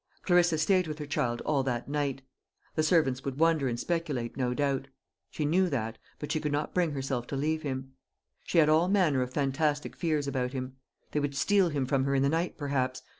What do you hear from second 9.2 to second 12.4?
of fantastic fears about him. They would steal him from her in the